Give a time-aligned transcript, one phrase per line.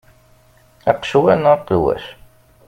[0.91, 2.05] Aqecwal neɣ aqelwac?